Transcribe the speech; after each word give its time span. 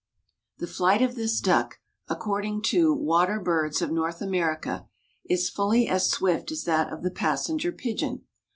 The 0.57 0.65
flight 0.65 1.03
of 1.03 1.13
this 1.13 1.39
duck, 1.39 1.77
according 2.07 2.63
to 2.73 2.91
"Water 2.91 3.39
Birds 3.39 3.83
of 3.83 3.91
North 3.91 4.19
America," 4.19 4.87
is 5.29 5.47
fully 5.47 5.87
as 5.87 6.09
swift 6.09 6.49
as 6.51 6.63
that 6.63 6.91
of 6.91 7.03
the 7.03 7.11
passenger 7.11 7.71
pigeon. 7.71 8.23